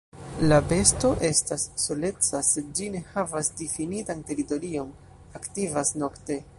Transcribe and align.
La 0.45 0.55
besto 0.69 1.11
estas 1.29 1.65
soleca, 1.83 2.41
sed 2.49 2.73
ĝi 2.79 2.89
ne 2.97 3.03
havas 3.13 3.53
difinitan 3.63 4.27
teritorion, 4.33 4.93
aktivas 5.43 5.99
nokte. 6.05 6.43